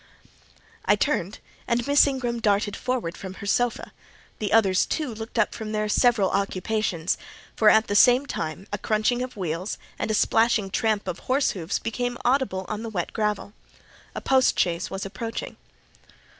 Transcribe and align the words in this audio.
I 0.85 0.95
turned, 0.95 1.37
and 1.67 1.85
Miss 1.85 2.07
Ingram 2.07 2.39
darted 2.39 2.75
forwards 2.75 3.19
from 3.19 3.35
her 3.35 3.45
sofa: 3.45 3.93
the 4.39 4.51
others, 4.51 4.87
too, 4.87 5.13
looked 5.13 5.37
up 5.37 5.53
from 5.53 5.73
their 5.73 5.87
several 5.87 6.31
occupations; 6.31 7.19
for 7.55 7.69
at 7.69 7.85
the 7.85 7.93
same 7.93 8.25
time 8.25 8.65
a 8.73 8.79
crunching 8.79 9.21
of 9.21 9.37
wheels 9.37 9.77
and 9.99 10.09
a 10.09 10.15
splashing 10.15 10.71
tramp 10.71 11.07
of 11.07 11.19
horse 11.29 11.51
hoofs 11.51 11.77
became 11.77 12.17
audible 12.25 12.65
on 12.67 12.81
the 12.81 12.89
wet 12.89 13.13
gravel. 13.13 13.53
A 14.15 14.21
post 14.21 14.59
chaise 14.59 14.89
was 14.89 15.05
approaching. 15.05 15.55